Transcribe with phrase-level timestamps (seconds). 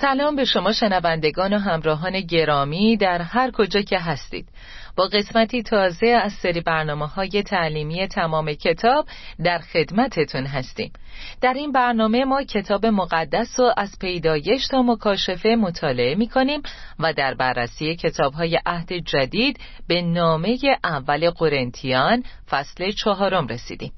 [0.00, 4.48] سلام به شما شنوندگان و همراهان گرامی در هر کجا که هستید.
[4.96, 9.06] با قسمتی تازه از سری برنامه های تعلیمی تمام کتاب
[9.44, 10.92] در خدمتتون هستیم.
[11.40, 16.62] در این برنامه ما کتاب مقدس رو از پیدایش تا مکاشفه مطالعه می کنیم
[16.98, 23.92] و در بررسی کتاب های عهد جدید به نامه اول قرنتیان فصل چهارم رسیدیم.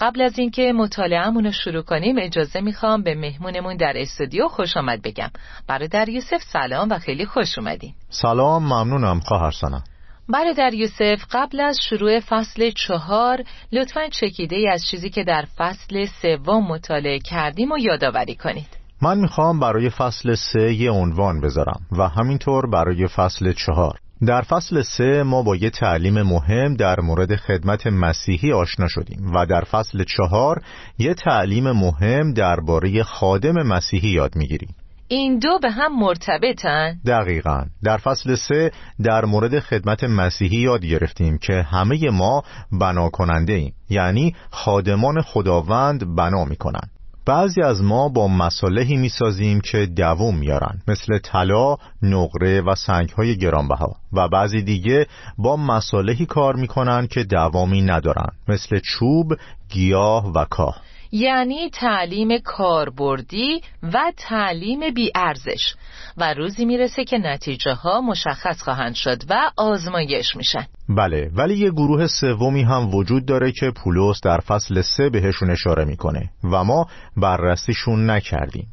[0.00, 5.02] قبل از اینکه مطالعهمون رو شروع کنیم اجازه می‌خوام به مهمونمون در استودیو خوش آمد
[5.02, 5.30] بگم.
[5.68, 7.94] برادر یوسف سلام و خیلی خوش اومدین.
[8.10, 9.20] سلام ممنونم.
[9.20, 9.84] خواهر سنم.
[10.28, 16.06] برادر یوسف قبل از شروع فصل چهار لطفا چکیده ای از چیزی که در فصل
[16.22, 18.78] سوم مطالعه کردیم و یادآوری کنید.
[19.02, 23.98] من می‌خوام برای فصل سه یه عنوان بذارم و همینطور برای فصل چهار.
[24.26, 29.46] در فصل سه ما با یه تعلیم مهم در مورد خدمت مسیحی آشنا شدیم و
[29.46, 30.62] در فصل چهار
[30.98, 34.74] یه تعلیم مهم درباره خادم مسیحی یاد می‌گیریم.
[35.08, 37.64] این دو به هم مرتبطن؟ دقیقا.
[37.84, 38.70] در فصل سه
[39.04, 42.42] در مورد خدمت مسیحی یاد گرفتیم که همه ما
[42.72, 46.88] بنا کننده ایم یعنی خادمان خداوند بنا می‌کنن.
[47.28, 53.96] بعضی از ما با مصالحی می‌سازیم که دووم میارن مثل طلا، نقره و سنگهای گرانبها.
[54.12, 55.06] و بعضی دیگه
[55.38, 59.34] با مصالحی کار می‌کنن که دوامی ندارن مثل چوب،
[59.68, 60.80] گیاه و کاه.
[61.12, 65.74] یعنی تعلیم کاربردی و تعلیم بیارزش.
[66.16, 70.66] و روزی می‌رسه که نتیجه ها مشخص خواهند شد و آزمایش میشن.
[70.88, 75.84] بله ولی یه گروه سومی هم وجود داره که پولس در فصل سه بهشون اشاره
[75.84, 76.86] می‌کنه و ما
[77.16, 78.66] بررسیشون نکردیم.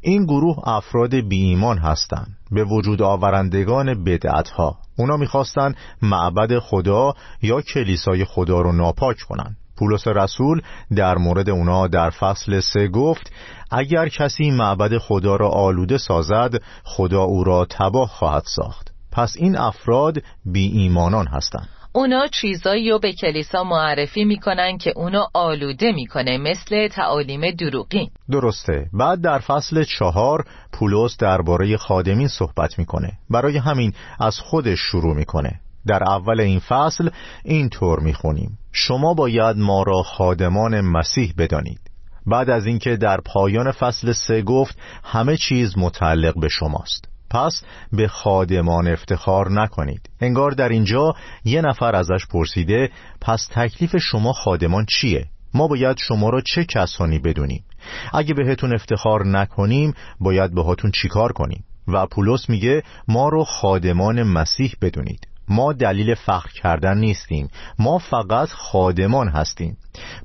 [0.00, 2.36] این گروه افراد بی ایمان هستند.
[2.50, 9.56] به وجود آورندگان بدعت ها اونا می‌خواستن معبد خدا یا کلیسای خدا رو ناپاک کنن.
[9.78, 10.60] پولس رسول
[10.96, 13.32] در مورد اونا در فصل سه گفت
[13.70, 18.88] اگر کسی معبد خدا را آلوده سازد خدا او را تباه خواهد ساخت.
[19.12, 21.68] پس این افراد بی ایمانان هستند.
[21.92, 28.86] اونا چیزایی رو به کلیسا معرفی می‌کنن که اونا آلوده می‌کنه مثل تعالیم دروغی درسته.
[28.92, 33.12] بعد در فصل چهار پولس درباره خادمین صحبت می‌کنه.
[33.30, 35.60] برای همین از خودش شروع می‌کنه.
[35.86, 37.10] در اول این فصل
[37.44, 38.58] این طور می‌خونیم.
[38.72, 41.80] شما باید ما را خادمان مسیح بدانید.
[42.26, 47.08] بعد از اینکه در پایان فصل سه گفت همه چیز متعلق به شماست.
[47.30, 47.62] پس
[47.92, 50.10] به خادمان افتخار نکنید.
[50.20, 52.90] انگار در اینجا یه نفر ازش پرسیده
[53.20, 57.64] پس تکلیف شما خادمان چیه؟ ما باید شما را چه کسانی بدونیم؟
[58.12, 64.74] اگه بهتون افتخار نکنیم باید بهاتون چیکار کنیم؟ و پولس میگه ما رو خادمان مسیح
[64.80, 65.27] بدونید.
[65.48, 67.48] ما دلیل فخر کردن نیستیم.
[67.78, 69.76] ما فقط خادمان هستیم.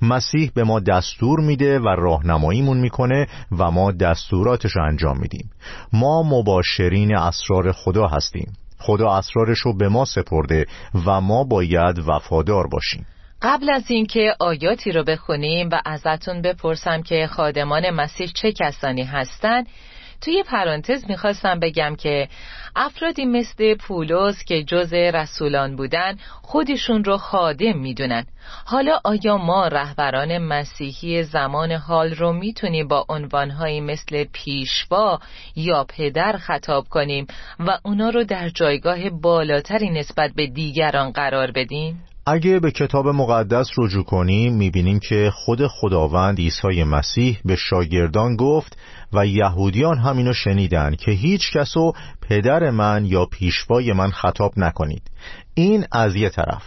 [0.01, 5.49] مسیح به ما دستور میده و راهنماییمون می‌کنه و ما دستوراتش انجام میدیم.
[5.93, 8.53] ما مباشرین اسرار خدا هستیم.
[8.79, 10.65] خدا اسرارش رو به ما سپرده
[11.05, 13.05] و ما باید وفادار باشیم.
[13.41, 19.67] قبل از اینکه آیاتی رو بخونیم و ازتون بپرسم که خادمان مسیح چه کسانی هستند
[20.23, 22.27] توی پرانتز می‌خواستم بگم که
[22.75, 28.25] افرادی مثل پولس که جز رسولان بودن خودشون رو خادم می‌دونن
[28.65, 35.19] حالا آیا ما رهبران مسیحی زمان حال رو می‌تونیم با عنوانهایی مثل پیشوا
[35.55, 37.27] یا پدر خطاب کنیم
[37.59, 43.67] و اونا رو در جایگاه بالاتری نسبت به دیگران قرار بدیم؟ اگه به کتاب مقدس
[43.77, 48.77] رجوع کنیم می‌بینیم که خود خداوند عیسی مسیح به شاگردان گفت
[49.13, 55.01] و یهودیان همینو شنیدن که هیچ کسو پدر من یا پیشوای من خطاب نکنید.
[55.53, 56.63] این از یه طرف.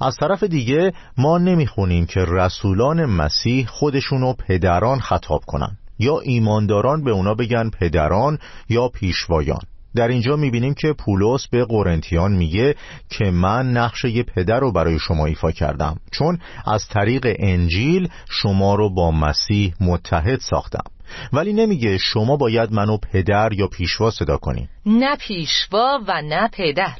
[0.00, 7.10] از طرف دیگه ما نمی‌خونیم که رسولان مسیح خودشونو پدران خطاب کنن یا ایمانداران به
[7.10, 9.62] اونا بگن پدران یا پیشوایان.
[9.96, 12.74] در اینجا می‌بینیم که پولس به قرنتیان میگه
[13.10, 15.96] که من نقش یه پدر رو برای شما ایفا کردم.
[16.12, 20.84] چون از طریق انجیل شما رو با مسیح متحد ساختم.
[21.32, 26.96] ولی نمیگه شما باید منو پدر یا پیشوا صدا کنی نه پیشوا و نه پدر.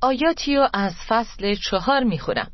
[0.00, 2.50] آیاتیو از فصل چهار می‌خونم.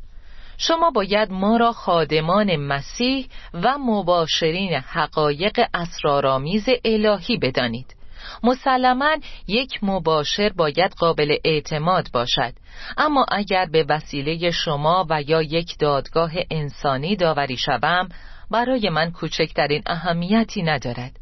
[0.58, 7.99] شما باید ما را خادمان مسیح و مباشرین حقایق اسرارآمیز الهی بدانید.
[8.42, 9.16] مسلما
[9.48, 12.52] یک مباشر باید قابل اعتماد باشد.
[12.96, 18.08] اما اگر به وسیله شما و یا یک دادگاه انسانی داوری شوم
[18.50, 21.12] برای من کوچکترین اهمیتی ندارد.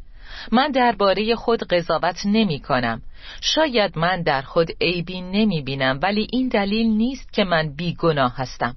[0.51, 3.01] من درباره خود قضاوت نمی کنم.
[3.41, 8.75] شاید من در خود عیبی نمی بینم ولی این دلیل نیست که من بیگناه هستم.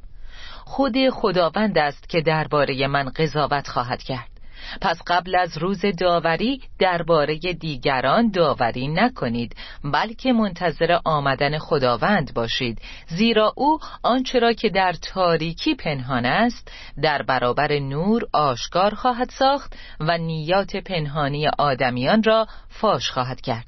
[0.64, 4.31] خود خداوند است که درباره من قضاوت خواهد کرد.
[4.80, 12.78] پس قبل از روز داوری درباره دیگران داوری نکنید بلکه منتظر آمدن خداوند باشید.
[13.08, 16.72] زیرا او آنچه را که در تاریکی پنهان است
[17.02, 23.66] در برابر نور آشکار خواهد ساخت و نیات پنهانی آدمیان را فاش خواهد کرد.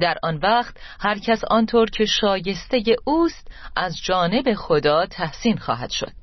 [0.00, 6.19] در آن وقت هر کس آنطور که شایسته اوست از جانب خدا تحسین خواهد شد.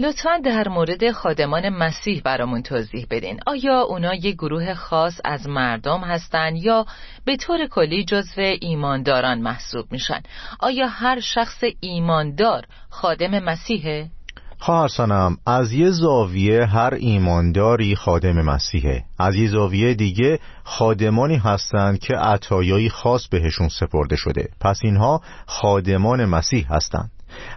[0.00, 3.40] لطفا در مورد خادمان مسیح برامون توضیح بدین.
[3.46, 6.86] آیا اونا یه گروه خاص از مردم هستن یا
[7.24, 10.20] به طور کلی جزو ایمانداران محسوب میشن؟
[10.60, 14.10] آیا هر شخص ایماندار خادم مسیحه؟
[14.58, 19.04] خواهرسانم از یه زاویه هر ایمانداری خادم مسیحه.
[19.18, 24.48] از یه زاویه دیگه خادمانی هستند که عطایایی خاص بهشون سپرده شده.
[24.60, 27.10] پس اینها خادمان مسیح هستند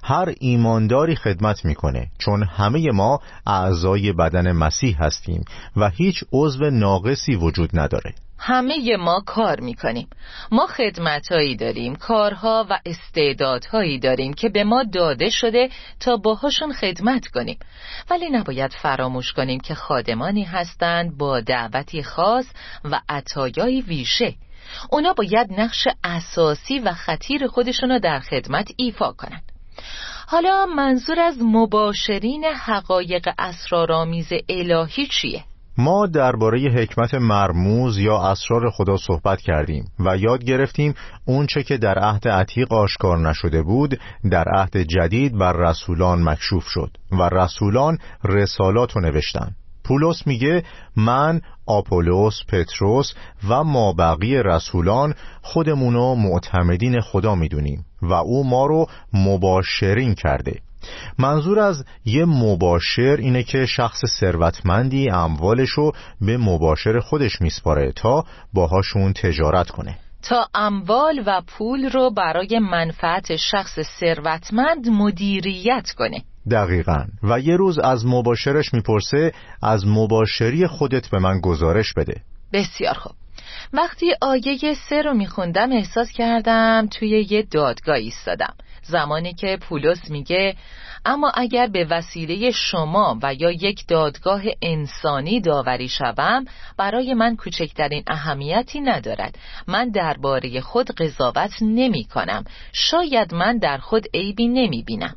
[0.03, 5.45] هر ایمانداری خدمت می‌کنه چون همه ما اعضای بدن مسیح هستیم
[5.77, 8.13] و هیچ عضو ناقصی وجود نداره.
[8.43, 10.07] همه ما کار می‌کنیم.
[10.51, 15.69] ما خدمتهایی داریم کارها و استعدادهایی داریم که به ما داده شده
[15.99, 17.57] تا باهاشون خدمت کنیم.
[18.09, 22.45] ولی نباید فراموش کنیم که خادمانی هستند با دعوتی خاص
[22.83, 24.35] و عطایایی ویشه
[24.89, 29.51] اونا باید نقش اساسی و خطیر خودشونو در خدمت ایفا کنند
[30.27, 35.43] حالا منظور از مباشرین حقایق اسرارآمیز الهی چیه؟
[35.77, 40.93] ما درباره حکمت مرموز یا اسرار خدا صحبت کردیم و یاد گرفتیم
[41.25, 43.99] اونچه که در عهد عتیق آشکار نشده بود
[44.31, 50.63] در عهد جدید بر رسولان مکشوف شد و رسولان رسالات رو نوشتن پولس میگه
[50.95, 53.13] من آپولوس پتروس
[53.49, 60.61] و ما بقیه رسولان خودمونو معتمدین خدا می‌دونیم و او ما رو مباشرین کرده.
[61.17, 65.91] منظور از یه مباشر اینه که شخص ثروتمندی اموالشو
[66.21, 68.23] به مباشر خودش میسپاره تا
[68.53, 69.97] باهاشون تجارت کنه.
[70.29, 76.23] تا اموال و پول رو برای منفعت شخص ثروتمند مدیریت کنه.
[76.51, 77.05] دقیقا.
[77.23, 79.31] و یه روز از مباشرش می‌پرسه
[79.63, 82.21] از مباشری خودت به من گزارش بده.
[82.53, 83.13] بسیار خوب.
[83.73, 88.53] وقتی آیه سه رو میخوندم احساس کردم توی یه دادگاه ایستادم.
[88.83, 90.55] زمانی که پولس میگه
[91.05, 96.45] اما اگر به وسیله شما و یا یک دادگاه انسانی داوری شوم
[96.77, 99.37] برای من کوچکترین اهمیتی ندارد.
[99.67, 102.43] من درباره خود قضاوت نمی کنم
[102.73, 105.15] شاید من در خود عیبی نمی بینم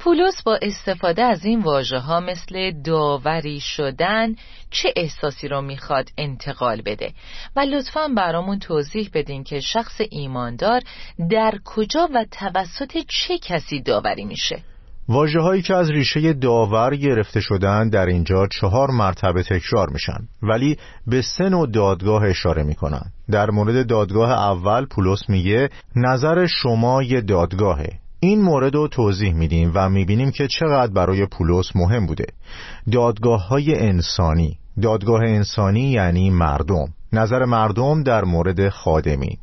[0.00, 4.34] پولس با استفاده از این واژه ها مثل داوری شدن
[4.70, 7.12] چه احساسی رو می‌خواد انتقال بده؟
[7.56, 10.80] و لطفا برامون توضیح بدین که شخص ایماندار
[11.30, 14.62] در کجا و توسط چه کسی داوری میشه؟
[15.08, 20.76] واجه هایی که از ریشه داور گرفته شدن در اینجا چهار مرتبه تکرار میشن ولی
[21.06, 23.12] به سه نوع دادگاه اشاره می‌کنن.
[23.30, 28.00] در مورد دادگاه اول پولس میگه نظر شما یه دادگاهه.
[28.20, 32.26] این مورد رو توضیح میدیم و می‌بینیم که چقدر برای پولس مهم بوده.
[32.92, 34.58] دادگاه های انسانی.
[34.82, 36.88] دادگاه انسانی یعنی مردم.
[37.12, 39.38] نظر مردم در مورد خادمی.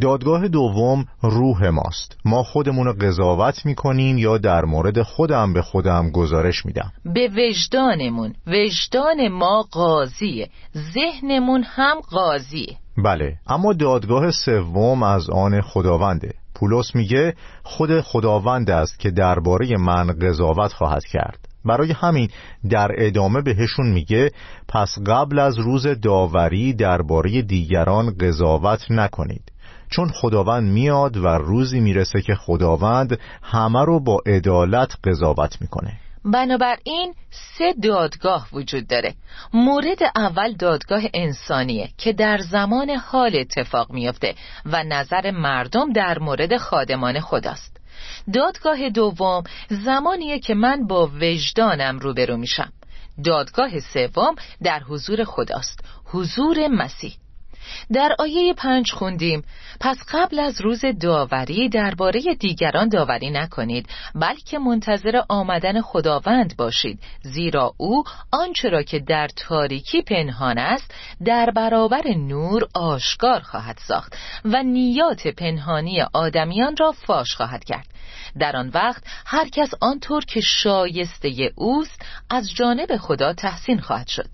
[0.00, 2.16] دادگاه دوم روح ماست.
[2.24, 6.92] ما خودمون رو قضاوت می‌کنیم یا در مورد خودم به خودم گزارش میدم.
[7.04, 8.34] به وجدانمون.
[8.46, 10.48] وجدان ما قاضیه.
[10.94, 12.76] ذهنمون هم قاضیه.
[12.98, 16.34] بله اما دادگاه سوم از آن خداونده.
[16.56, 21.38] پولس میگه خود خداوند است که درباره من قضاوت خواهد کرد.
[21.64, 22.28] برای همین
[22.70, 24.30] در ادامه بهشون میگه
[24.68, 29.52] پس قبل از روز داوری درباره دیگران قضاوت نکنید.
[29.90, 35.92] چون خداوند میاد و روزی می‌رسه که خداوند همه رو با عدالت قضاوت می‌کنه.
[36.26, 39.14] بنابراین سه دادگاه وجود داره.
[39.52, 46.56] مورد اول دادگاه انسانیه که در زمان حال اتفاق میافته و نظر مردم در مورد
[46.56, 47.76] خادمان خداست.
[48.34, 52.72] دادگاه دوم زمانیه که من با وجدانم روبرو میشم.
[53.24, 55.80] دادگاه سوم در حضور خداست.
[56.04, 57.12] حضور مسیح.
[57.92, 59.44] در آیه پنج خوندیم.
[59.80, 66.98] پس قبل از روز داوری درباره دیگران داوری نکنید بلکه منتظر آمدن خداوند باشید.
[67.22, 70.94] زیرا او آنچه را که در تاریکی پنهان است
[71.24, 77.86] در برابر نور آشکار خواهد ساخت و نیات پنهانی آدمیان را فاش خواهد کرد.
[78.38, 84.28] در آن وقت هر کس آنطور که شایسته اوست از جانب خدا تحسین خواهد شد.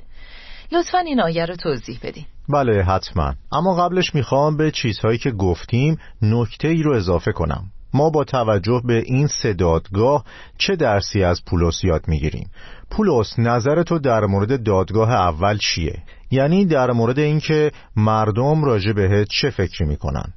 [0.73, 2.27] لطفا این آیه رو توضیح بدین.
[2.53, 3.35] بله حتما.
[3.53, 7.65] اما قبلش می‌خوام به چیزهایی که گفتیم نکته ای رو اضافه کنم.
[7.95, 9.29] ما با توجه به این
[9.59, 10.25] دادگاه
[10.59, 12.51] چه درسی از پولس یاد می‌گیریم؟
[12.91, 19.29] پولس نظر تو در مورد دادگاه اول چیه؟ یعنی در مورد اینکه مردم راجع بهت
[19.31, 20.33] چه فکری می‌کنن؟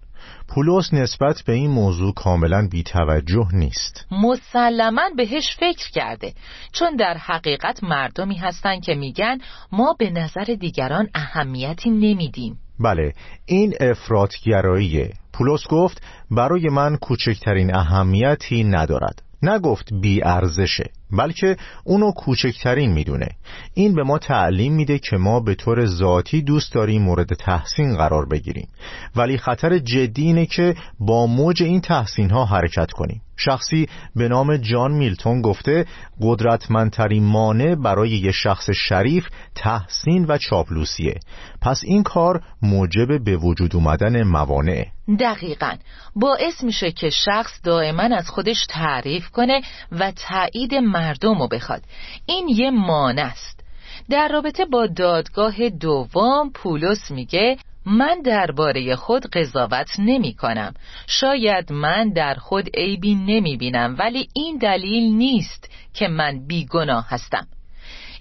[0.48, 4.06] پولس نسبت به این موضوع کاملا بیتوجه نیست.
[4.12, 6.34] مسلما بهش فکر کرده
[6.72, 9.38] چون در حقیقت مردمی هستند که میگن
[9.72, 12.58] ما به نظر دیگران اهمیتی نمیدیم.
[12.80, 13.14] بله
[13.46, 19.22] این افرادگراییه پولس گفت برای من کوچکترین اهمیتی ندارد.
[19.50, 23.28] نگفت بی ارزشه بلکه اونو کوچکترین می‌دونه.
[23.74, 28.26] این به ما تعلیم میده که ما به طور ذاتی دوست داریم مورد تحسین قرار
[28.26, 28.68] بگیریم.
[29.16, 33.22] ولی خطر جدی اینه که با موج این تحسین ها حرکت کنیم.
[33.38, 35.86] شخصی به نام جان میلتون گفته
[36.22, 41.20] قدرتمندترین مانع برای یه شخص شریف تحسین و چاپلوسیه.
[41.62, 44.86] پس این کار موجب به وجود اومدن موانع.
[45.20, 45.72] دقیقا.
[46.16, 49.62] باعث میشه که شخص دائما از خودش تعریف کنه
[49.92, 51.82] و تایید مردم رو بخواد.
[52.26, 53.66] این یه مانع است.
[54.10, 60.74] در رابطه با دادگاه دوم پولس میگه من درباره خود قضاوت نمی کنم
[61.08, 67.48] شاید من در خود عیبی نمی بینم ولی این دلیل نیست که من بیگناه هستم.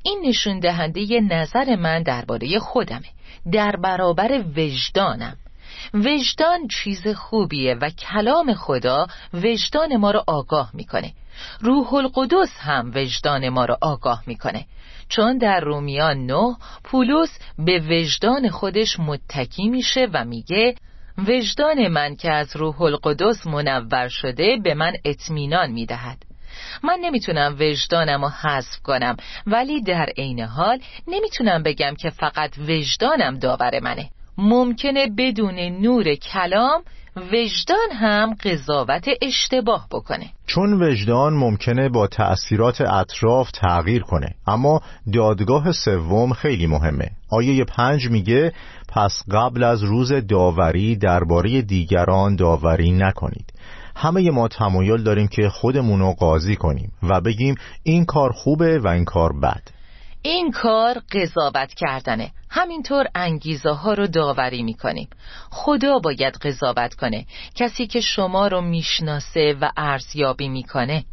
[0.03, 3.09] این نشون دهنده نظر من درباره خودمه.
[3.53, 5.37] در برابر وجدانم.
[5.95, 11.13] وجدان چیز خوبیه و کلام خدا وجدان ما رو آگاه می‌کنه.
[11.61, 14.67] روح القدس هم وجدان ما رو آگاه می‌کنه.
[15.09, 20.75] چون در رومیان نه پولس به وجدان خودش متکی میشه و میگه
[21.29, 26.19] وجدان من که از روح القدس منور شده به من اطمینان می‌دهد.
[26.83, 33.39] من نمی‌تونم وجدانم رو حذف کنم ولی در عین حال نمی‌تونم بگم که فقط وجدانم
[33.39, 34.11] داور منه.
[34.39, 36.83] ممکنه بدون نور کلام
[37.17, 40.27] وجدان هم قضاوت اشتباه بکنه.
[40.47, 44.81] چون وجدان ممکنه با تأثیرات اطراف تغییر کنه اما
[45.13, 47.11] دادگاه سوم خیلی مهمه.
[47.31, 48.53] آیه پنج میگه
[48.89, 53.53] پس قبل از روز داوری درباره دیگران داوری نکنید.
[53.97, 58.89] همه ما تمایل داریم که خودمون رو قاضی کنیم و بگیم این کار خوبه و
[58.89, 59.63] این کار بد.
[60.27, 62.31] این کار قضاوت کردنه.
[62.51, 65.09] همینطور انگیزه ها رو داوری می‌کنیم
[65.51, 67.27] خدا باید قضاوت کنه.
[67.55, 71.05] کسی که شما رو می‌شناسه و ارزیابی می‌کنه.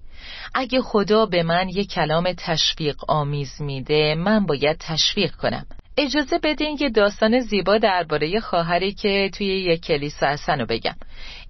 [0.53, 5.65] اگه خدا به من یه کلام تشویق آمیز میده من باید تشویق کنم.
[6.01, 10.95] اجازه بدین یه داستان زیبا درباره خواهری که توی یک کلیسا هستن رو بگم.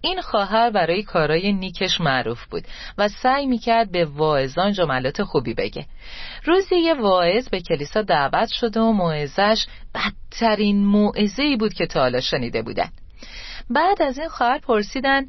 [0.02, 2.64] این خواهر برای کارای نیکش معروف بود
[2.98, 5.86] و سعی می‌کرد به واعظان جملات خوبی بگه.
[6.46, 9.66] روزی یه واعظ به کلیسا دعوت شد و موعظش
[9.96, 12.90] بدترین موعظه بود که تا حالا شنیده بودن.
[13.70, 15.26] بعد از این خواهر پرسیدن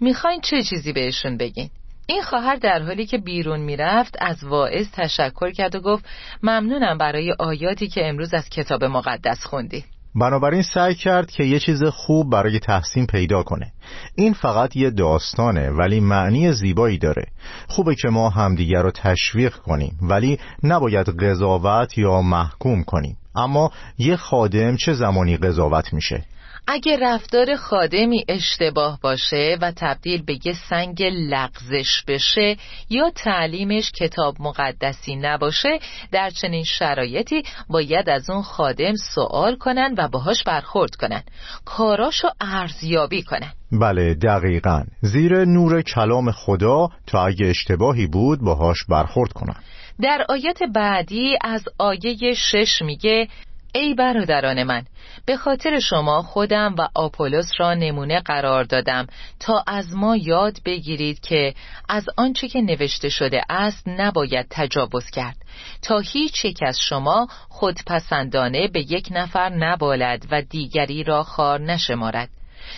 [0.00, 1.70] می‌خواین چه چیزی بهشون بگین؟
[2.06, 6.04] این خواهر در حالی که بیرون می‌رفت از واعظ تشکر کرد و گفت
[6.42, 9.84] ممنونم برای آیاتی که امروز از کتاب مقدس خوندی.
[10.14, 13.72] بنابراین سعی کرد که یه چیز خوب برای تحسین پیدا کنه.
[14.14, 17.26] این فقط یه داستانه ولی معنی زیبایی داره.
[17.68, 23.16] خوبه که ما همدیگر رو تشویق کنیم ولی نباید قضاوت یا محکوم کنیم.
[23.34, 26.24] اما یه خادم چه زمانی قضاوت میشه؟
[26.66, 32.56] اگه رفتار خادمی اشتباه باشه و تبدیل به یه سنگ لغزش بشه
[32.90, 35.78] یا تعلیمش کتاب مقدسی نباشه
[36.12, 41.22] در چنین شرایطی باید از اون خادم سوال کنن و باهاش برخورد کنن.
[41.64, 43.52] کاراشو ارزیابی کنن.
[43.72, 44.84] بله دقیقا.
[45.00, 49.56] زیر نور کلام خدا تا اگه اشتباهی بود باهاش برخورد کنن.
[50.02, 53.28] در آیت بعدی از آیه شش میگه
[53.74, 54.84] ای برادران من
[55.26, 59.06] به خاطر شما خودم و آپولس را نمونه قرار دادم
[59.40, 61.54] تا از ما یاد بگیرید که
[61.88, 65.36] از آنچه که نوشته شده است نباید تجاوز کرد.
[65.82, 72.28] تا هیچ یک از شما خودپسندانه به یک نفر نبالد و دیگری را خار نشمارد.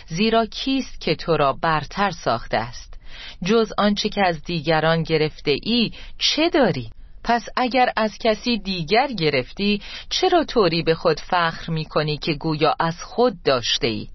[0.07, 2.95] زیرا کیست که تو را برتر ساخته است؟
[3.45, 6.91] جز آنچه که از دیگران گرفته ای چه داری؟
[7.25, 12.75] پس اگر از کسی دیگر گرفتی چرا طوری به خود فخر می کنی که گویا
[12.81, 14.09] از خود داشته ای؟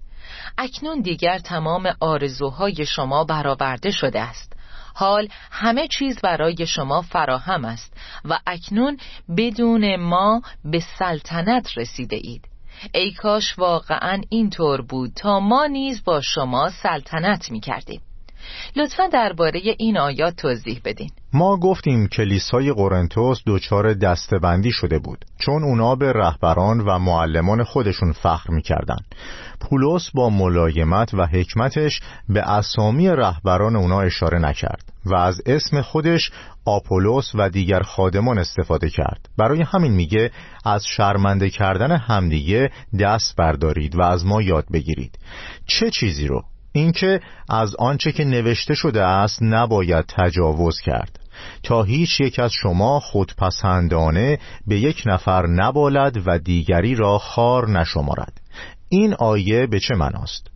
[0.58, 4.52] اکنون دیگر تمام آرزوهای شما برآورده شده است.
[4.94, 8.96] حال همه چیز برای شما فراهم است و اکنون
[9.36, 12.44] بدون ما به سلطنت رسیده اید.
[12.94, 18.00] ای کاش واقعا اینطور بود تا ما نیز با شما سلطنت می کردیم
[18.76, 21.10] لطفا درباره این آیات توضیح بدین.
[21.32, 28.12] ما گفتیم کلیسای قرنتوس دچار دستبندی شده بود چون اونا به رهبران و معلمان خودشون
[28.12, 28.98] فخر می‌کردن.
[29.60, 36.30] پولس با ملایمت و حکمتش به اسامی رهبران اونا اشاره نکرد و از اسم خودش
[36.64, 39.28] آپولوس و دیگر خادمان استفاده کرد.
[39.38, 40.30] برای همین میگه
[40.64, 42.70] از شرمنده کردن همدیگه
[43.00, 45.18] دست بردارید و از ما یاد بگیرید.
[45.66, 51.20] چه چیزی رو؟ اینکه از آنچه که نوشته شده است نباید تجاوز کرد.
[51.62, 58.40] تا هیچ یک از شما خودپسندانه به یک نفر نبالد و دیگری را خار نشمارد.
[58.88, 60.50] این آیه به چه مناست؟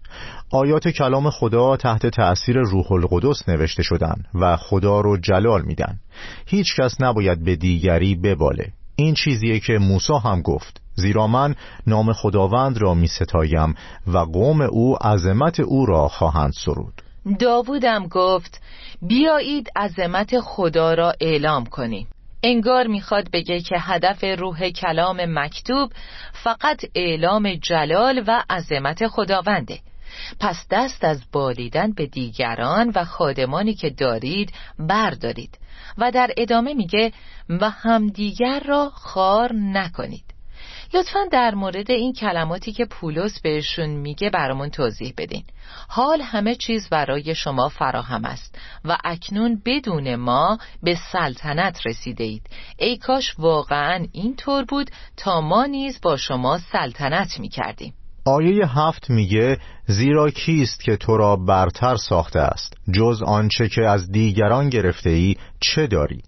[0.52, 5.98] آیات کلام خدا تحت تأثیر روح القدس نوشته شدن و خدا رو جلال میدن.
[6.46, 8.72] هیچ کس نباید به دیگری بباله.
[8.96, 10.83] این چیزیه که موسی هم گفت.
[10.94, 11.54] زیرا من
[11.86, 13.74] نام خداوند را می ستایم
[14.06, 17.02] و قوم او عظمت او را خواهند سرود.
[17.38, 18.60] داوودم گفت
[19.02, 22.06] بیایید عظمت خدا را اعلام کنیم.
[22.42, 25.92] انگار می‌خواد بگه که هدف روح کلام مکتوب
[26.32, 29.78] فقط اعلام جلال و عظمت خداونده.
[30.40, 35.58] پس دست از بالیدن به دیگران و خادمانی که دارید بردارید.
[35.98, 37.12] و در ادامه میگه
[37.48, 40.33] و همدیگر را خار نکنید.
[40.94, 45.44] لطفا در مورد این کلماتی که پولس بهشون میگه برامون توضیح بدین.
[45.88, 52.42] حال همه چیز برای شما فراهم است و اکنون بدون ما به سلطنت رسیده اید
[52.78, 57.94] ای کاش واقعا این طور بود تا ما نیز با شما سلطنت می‌کردیم.
[58.26, 64.12] آیه هفت میگه زیرا کیست که تو را برتر ساخته است؟ جز آنچه که از
[64.12, 66.22] دیگران گرفته ای چه داری؟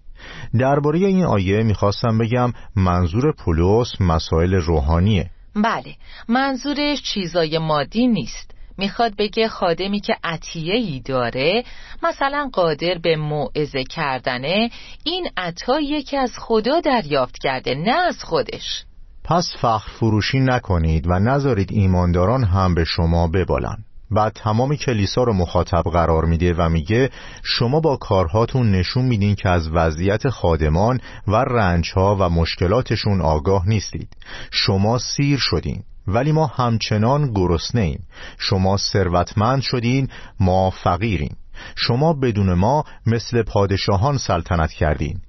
[0.59, 5.29] درباره این آیه می‌خواستم بگم منظور پولس مسائل روحانیه.
[5.55, 5.95] بله
[6.27, 8.51] منظورش چیزای مادی نیست.
[8.77, 11.63] می‌خواد بگه خادمی که عطیه ای داره
[12.03, 14.69] مثلا قادر به موعظه کردنه
[15.03, 18.83] این عطاییه که از خدا دریافت کرده نه از خودش.
[19.23, 23.77] پس فخر فروشی نکنید و نذارید ایمانداران هم به شما ببالن
[24.11, 27.09] بعد تمام کلیسا رو مخاطب قرار میده و میگه
[27.43, 34.09] شما با کارهاتون نشون میدین که از وضعیت خادمان و رنجها و مشکلاتشون آگاه نیستید.
[34.51, 41.37] شما سیر شدین ولی ما همچنان گرسنه ایم شما ثروتمند شدین ما فقیریم.
[41.75, 45.21] شما بدون ما مثل پادشاهان سلطنت کردین.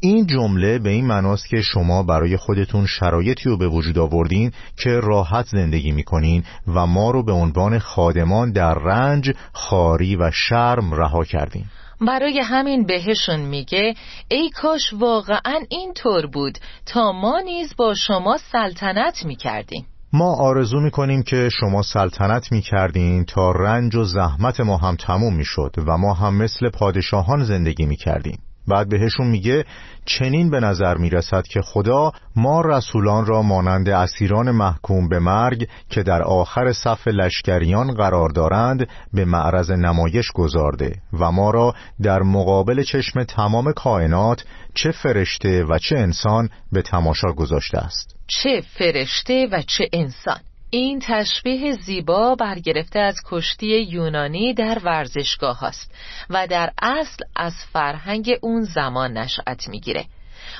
[0.00, 4.90] این جمله به این معناست که شما برای خودتون شرایطی رو به وجود آوردین که
[4.90, 11.24] راحت زندگی می‌کنین و ما رو به عنوان خادمان در رنج، خاری و شرم رها
[11.24, 11.64] کردین.
[12.00, 13.94] برای همین بهشون میگه
[14.28, 19.86] ای کاش واقعا این طور بود تا ما نیز با شما سلطنت می‌کردیم.
[20.14, 25.74] ما آرزو می‌کنیم که شما سلطنت می‌کردین تا رنج و زحمت ما هم تموم می‌شد
[25.86, 28.38] و ما هم مثل پادشاهان زندگی می‌کردیم.
[28.68, 29.64] بعد بهشون میگه
[30.04, 36.02] چنین به نظر می‌رسد که خدا ما رسولان را مانند اسیران محکوم به مرگ که
[36.02, 42.82] در آخر صف لشکریان قرار دارند به معرض نمایش گذارده و ما را در مقابل
[42.82, 44.44] چشم تمام کائنات
[44.74, 48.11] چه فرشته و چه انسان به تماشا گذاشته است.
[48.26, 50.40] چه فرشته و چه انسان.
[50.70, 55.94] این تشبیه زیبا برگرفته از کشتی یونانی در ورزشگاه است
[56.30, 60.04] و در اصل از فرهنگ اون زمان نشأت می‌گیره.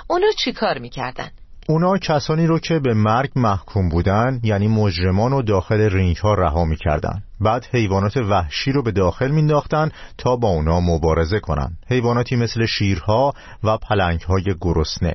[0.06, 1.30] اونا چی کار می‌کردن؟
[1.68, 6.64] اونا کسانی رو که به مرگ محکوم بودن یعنی مجرمان و داخل رینگ ها رها
[6.64, 7.22] می‌کردن.
[7.40, 11.76] بعد حیوانات وحشی رو به داخل مینداختن تا با اونا مبارزه کنن.
[11.88, 15.14] حیواناتی مثل شیرها و پلنگ های گرسنه.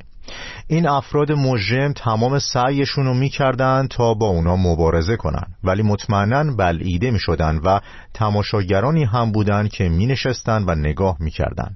[0.67, 5.43] این افراد مجرم تمام سعیشون رو می‌کردن تا با اونا مبارزه کنن.
[5.63, 7.79] ولی مطمئنا بلعیده می‌شدن و
[8.13, 11.75] تماشاگرانی هم بودن که مینشستن و نگاه می‌کردن.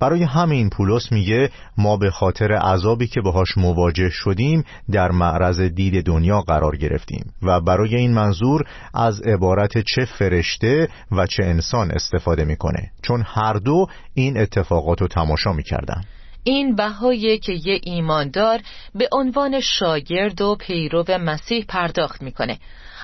[0.00, 6.06] برای همین پولس میگه ما به خاطر عذابی که باهاش مواجه شدیم در معرض دید
[6.06, 12.44] دنیا قرار گرفتیم و برای این منظور از عبارت چه فرشته و چه انسان استفاده
[12.44, 12.90] می‌کنه.
[13.02, 16.02] چون هر دو این اتفاقات رو تماشا می‌کردن.
[16.44, 18.60] این بهایی که یه ایماندار
[18.94, 22.58] به عنوان شاگرد و پیرو مسیح پرداخت می‌کنه.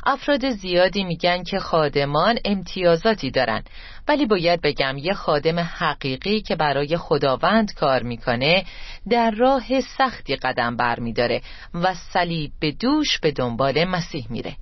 [0.06, 3.62] افراد زیادی میگن که خادمان امتیازاتی دارن
[4.08, 8.64] ولی باید بگم یه خادم حقیقی که برای خداوند کار می‌کنه
[9.10, 11.40] در راه سختی قدم بر میداره
[11.74, 14.56] و صلیب به دوش به دنبال مسیح میره.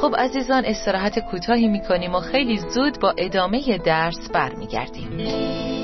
[0.00, 5.81] خب عزیزان استراحت کوتاهی می‌کنیم و خیلی زود با ادامه درس برمیگردیم.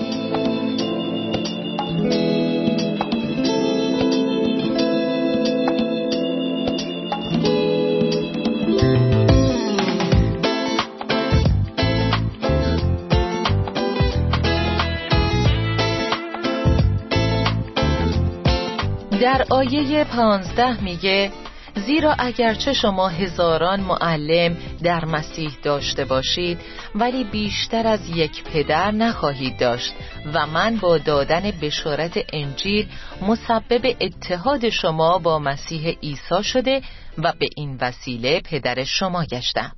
[19.21, 21.31] در آیه پانزده میگه
[21.79, 26.61] زیرا اگرچه شما هزاران معلم در مسیح داشته باشید
[26.95, 29.95] ولی بیشتر از یک پدر نخواهید داشت
[30.35, 32.88] و من با دادن بشارت انجیل
[33.23, 36.83] مسبب اتحاد شما با مسیح عیسی شده
[37.19, 39.73] و به این وسیله پدر شما گشتم.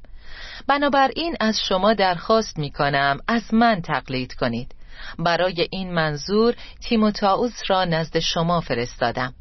[0.66, 4.74] بنابراین از شما درخواست می کنم از من تقلید کنید.
[5.18, 9.34] برای این منظور تیموتائوس را نزد شما فرستادم.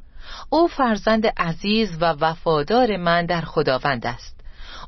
[0.50, 4.40] او فرزند عزیز و وفادار من در خداوند است.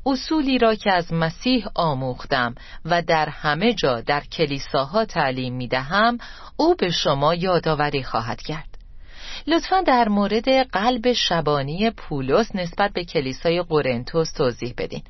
[0.06, 6.18] اصولی را که از مسیح آموختم و در همه جا در کلیساها تعلیم می دهم
[6.58, 8.68] او به شما یادآوری خواهد کرد.
[9.48, 15.04] لطفا در مورد قلب شبانی پولس نسبت به کلیسای قرنتوس توضیح بدین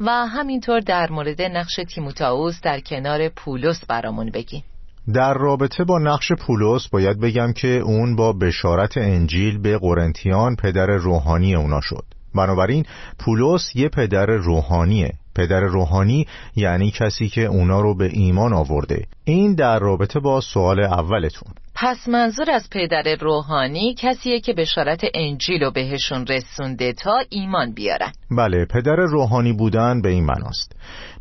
[0.00, 4.62] و همینطور در مورد نقش تیموتائوس در کنار پولس برامون بگین.
[5.14, 10.86] در رابطه با نقش پولس باید بگم که اون با بشارت انجیل به قرنتیان پدر
[10.86, 12.04] روحانی اونا شد.
[12.34, 12.84] بنابراین
[13.18, 15.12] پولس یه پدر روحانیه.
[15.34, 19.06] پدر روحانی یعنی کسی که اونا رو به ایمان آورده.
[19.24, 21.52] این در رابطه با سوال اولتون.
[21.80, 28.12] پس منظور از پدر روحانی کسیه که بشارت انجیل رو بهشون رسونده تا ایمان بیارن.
[28.30, 30.72] بله پدر روحانی بودن به این مناست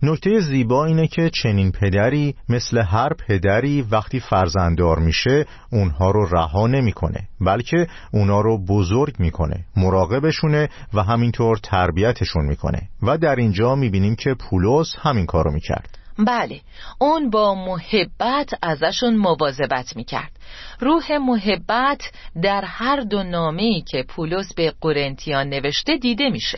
[0.04, 6.68] نکته زیبا اینه که چنین پدری مثل هر پدری وقتی فرزنددار میشه اونها رو رها
[6.68, 12.82] نمی‌کنه بلکه اونها رو بزرگ می‌کنه مراقبشونه و همینطور تربیتشون می‌کنه.
[13.04, 15.98] و در اینجا می‌بینیم که پولس همین کارو می‌کرد.
[16.20, 16.62] بله
[17.00, 20.32] اون با محبت ازشون مواظبت می‌کرد.
[20.80, 26.58] روح محبت در هر دو نامه‌ای که پولس به قرنتیان نوشته دیده میشه.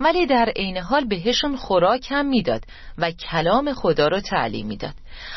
[0.00, 2.64] ولی در عین حال بهشون خوراک هم می‌داد
[2.98, 4.94] و کلام خدا رو تعلیم می‌داد.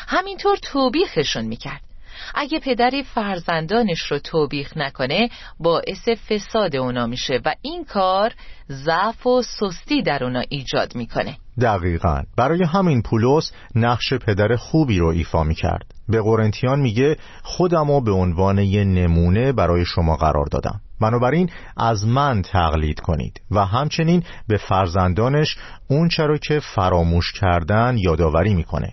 [0.08, 1.87] همینطور توبیخشون می‌کرد.
[2.34, 5.28] اگه پدری فرزندانش رو توبیخ نکنه
[5.60, 8.32] باعث فساد اونا میشه و این کار
[8.70, 11.36] ضعف و سستی در اونا ایجاد می‌کنه.
[11.60, 12.22] دقیقا.
[12.36, 15.86] برای همین پولس نقش پدر خوبی رو ایفا می‌کرد.
[16.08, 20.80] به قرنتیان میگه خودمو به عنوان یه نمونه برای شما قرار دادم.
[21.00, 23.40] بنابراین از من تقلید کنید.
[23.50, 25.56] و همچنین به فرزندانش
[25.88, 28.92] اون چرا که فراموش کردن یادآوری می‌کنه.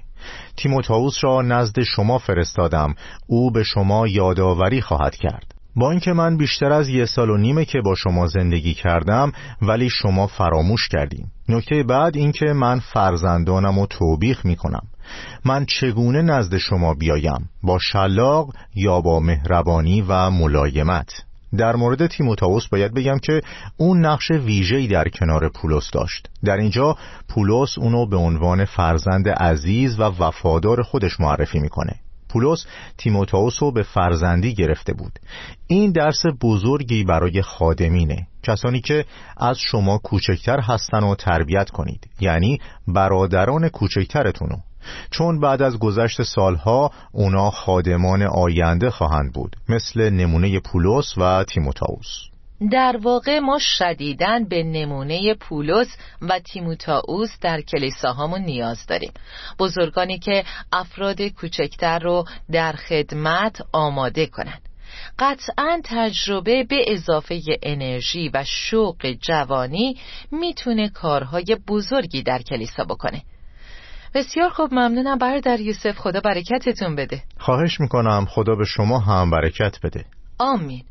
[0.58, 2.96] تیموتائوس را نزد شما فرستادم.
[3.28, 5.56] او به شما یادآوری خواهد کرد.
[5.76, 9.90] با اینکه من بیشتر از یه سال و نیمه که با شما زندگی کردم ولی
[9.90, 14.88] شما فراموش کردیم نکته بعد اینکه من فرزندانم و توبیخ می کنم
[15.46, 21.10] من چگونه نزد شما بیایم؟ با شلاق یا با مهربانی و ملایمت؟
[21.56, 23.42] در مورد تیموتائوس باید بگم که
[23.78, 26.30] اون نقش ویژه‌ای در کنار پولس داشت.
[26.46, 26.96] در اینجا
[27.30, 31.96] پولس اونو به عنوان فرزند عزیز و وفادار خودش معرفی می‌کنه.
[32.30, 32.66] پولس
[32.98, 35.20] تیموتائوس رو به فرزندی گرفته بود.
[35.68, 38.28] این درس بزرگی برای خادمینه.
[38.44, 39.06] کسانی که
[39.38, 42.08] از شما کوچکتر هستن و تربیت کنید.
[42.20, 44.56] یعنی برادران کوچکترتونو
[45.12, 52.36] چون بعد از گذشت سالها اونا خادمان آینده خواهند بود مثل نمونه پولس و تیموتائوس.
[52.72, 59.12] در واقع ما شدیدن به نمونه پولس و تیموتائوس در کلیساهامون نیاز داریم.
[59.60, 64.62] بزرگانی که افراد کوچکتر رو در خدمت آماده کنند
[65.20, 69.98] قطعا تجربه به اضافه انرژی و شوق جوانی
[70.32, 73.22] می‌تونه کارهای بزرگی در کلیسا بکنه.
[74.16, 75.18] بسیار خوب ممنونم.
[75.18, 77.24] برادر یوسف خدا برکتتون بده.
[77.38, 80.06] خواهش می‌کنم خدا به شما هم برکت بده.
[80.40, 80.84] آمین.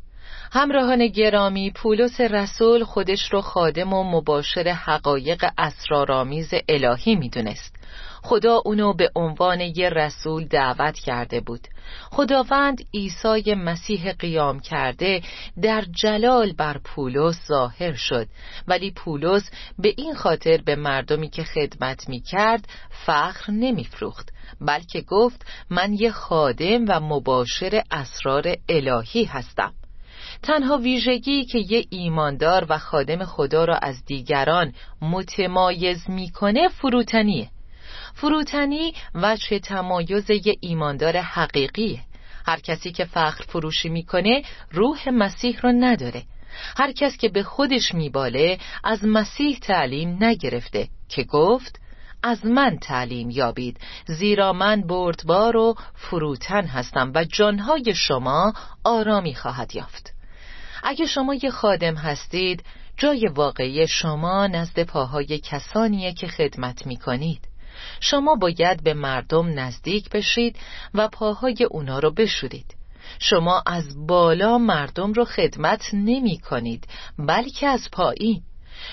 [0.57, 7.77] همراهان گرامی پولس رسول خودش رو خادم و مباشر حقایق اسرارآمیز الهی می‌دونست.
[8.23, 11.69] خدا اونو به عنوان یه رسول دعوت کرده بود.
[12.11, 15.23] خداوند عیسی مسیح قیام کرده
[15.63, 18.27] در جلال بر پولس ظاهر شد.
[18.69, 22.69] ولی پولس به این خاطر به مردمی که خدمت می کرد
[23.07, 29.73] فخر نمی فروخت بلکه گفت من یه خادم و مباشر اسرار الهی هستم.
[30.45, 37.49] تنها ویژگی که یه ایماندار و خادم خدا را از دیگران متمایز می‌کنه فروتنیه.
[38.15, 42.01] فروتنی وجه تمایز یه ایماندار حقیقیه.
[42.47, 46.23] هر کسی که فخر فروشی می‌کنه روح مسیح رو نداره.
[46.77, 51.81] هر کس که به خودش میباله از مسیح تعلیم نگرفته که گفت
[52.23, 53.81] از من تعلیم یابید.
[54.07, 58.53] زیرا من بردبار و فروتن هستم و جانهای شما
[58.85, 60.14] آرامی خواهد یافت.
[60.85, 62.65] اگه شما یه خادم هستید
[62.97, 67.49] جای واقعی شما نزد پاهای کسانیه که خدمت می کنید
[68.01, 70.57] شما باید به مردم نزدیک بشید
[70.95, 72.75] و پاهای اونا رو بشورید.
[73.19, 76.87] شما از بالا مردم رو خدمت نمی کنید
[77.19, 78.43] بلکه از پایین.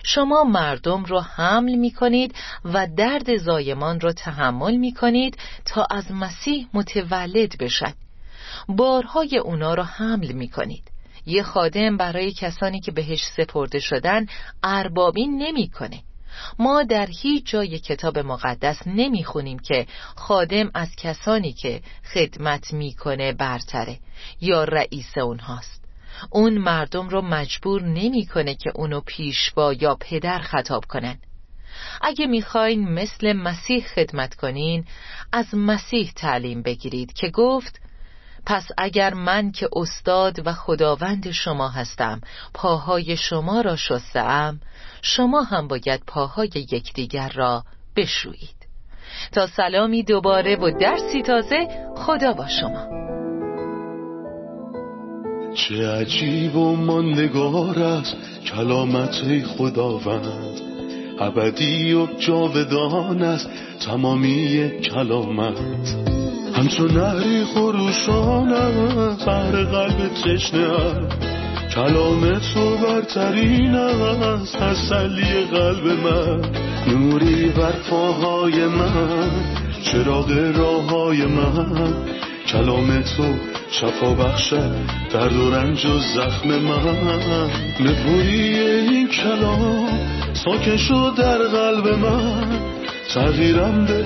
[0.04, 6.12] شما مردم رو حمل می کنید و درد زایمان رو تحمل می کنید تا از
[6.12, 7.94] مسیح متولد بشن.
[8.68, 10.91] بارهای اونا رو حمل می کنید
[11.26, 14.26] یه خادم برای کسانی که بهش سپرده شدن
[14.64, 16.04] اربابی نمی‌کنه.
[16.60, 21.82] ما در هیچ جای کتاب مقدس نمی‌خونیم که خادم از کسانی که
[22.14, 24.00] خدمت می‌کنه برتره
[24.42, 25.82] یا رئیس اونهاست
[26.30, 31.20] اون مردم رو مجبور نمی‌کنه که اونو پیشوا یا پدر خطاب کنن
[32.02, 34.86] اگه می‌خواین مثل مسیح خدمت کنین
[35.32, 37.82] از مسیح تعلیم بگیرید که گفت
[38.46, 42.22] پس اگر من که استاد و خداوند شما هستم
[42.54, 44.60] پاهای شما را شستم
[45.02, 47.64] شما هم باید پاهای یکدیگر را
[47.96, 48.62] بشویید.
[49.32, 53.02] تا سلامی دوباره و درسی تازه خدا با شما.
[55.56, 60.62] چه عجیب و ماندگار است کلامت خداوند.
[61.20, 63.50] ابدی و جاودان است
[63.86, 66.31] تمامی کلامت.
[66.62, 70.68] همچون نهری خروشان است بهر قلب تشنه
[71.76, 76.42] کلام تو برترین است تسلی قلب من.
[76.88, 79.30] نوری بر پاهای من
[79.84, 81.94] چراغ راه های من.
[82.48, 83.24] کلام تو
[83.72, 84.76] شفا بخشد
[85.14, 87.50] درد و رنج و زخم من.
[87.80, 89.90] نپوری این کلام
[90.34, 92.60] ساکن شد در قلب من.
[93.14, 94.06] تغییرم به